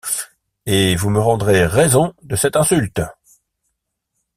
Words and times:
Et 0.65 0.95
vous 0.95 1.11
me 1.11 1.19
rendrez 1.19 1.63
raison 1.63 2.15
de 2.23 2.35
cette 2.35 2.55
insulte. 2.55 3.01